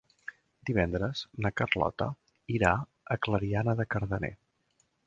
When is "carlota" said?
1.61-2.09